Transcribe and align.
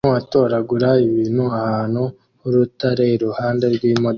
Umuntu 0.03 0.21
atoragura 0.23 0.89
ibintu 1.07 1.43
ahantu 1.59 2.03
h'urutare 2.39 3.05
iruhande 3.15 3.65
rw'imodoka 3.75 4.09